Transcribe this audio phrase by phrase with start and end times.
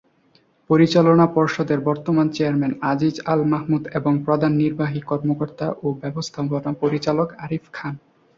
[0.69, 7.63] পরিচালনা পর্ষদের বর্তমান চেয়ারম্যান আজিজ আল মাহমুদ এবং প্রধান নির্বাহী কর্মকর্তা ও ব্যবস্থাপনা পরিচালক আরিফ
[7.73, 7.93] খান।